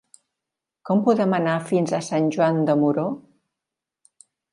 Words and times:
Com 0.89 1.01
podem 1.09 1.35
anar 1.37 1.53
fins 1.71 1.93
a 1.97 1.99
Sant 2.07 2.31
Joan 2.37 2.61
de 2.71 2.77
Moró? 2.85 3.05